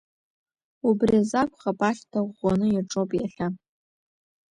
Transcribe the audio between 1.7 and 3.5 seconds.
ахьҭа ӷәӷәаны иаҿоуп иахьа.